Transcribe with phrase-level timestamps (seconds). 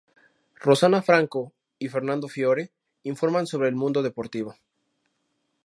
[0.55, 2.71] Rosana Franco y Fernando Fiore
[3.03, 4.55] informan sobre el mundo deportivo.